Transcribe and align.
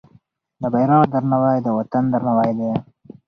د 0.61 0.63
بیرغ 0.73 1.01
درناوی 1.13 1.57
د 1.63 1.67
وطن 1.77 2.03
درناوی 2.13 2.51
دی. 2.59 2.71